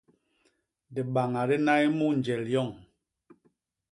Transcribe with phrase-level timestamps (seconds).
[0.93, 2.69] Dibaña di nnay mu njel yoñ!